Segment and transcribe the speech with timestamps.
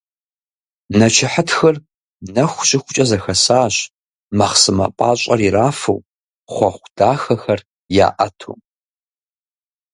[0.97, 1.75] Нэчыхьытхыр
[2.33, 3.75] нэху щыхукӏэ зэхэсащ,
[4.37, 5.99] мэхъсымэ пӏащӏэр ирафу,
[6.53, 7.59] хъуэхъу дахэхэр
[8.07, 8.53] яӏэту.